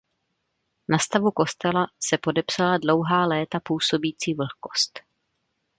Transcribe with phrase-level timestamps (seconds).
[0.87, 4.99] Na stavu kostela se podepsala dlouhá léta působící vlhkost.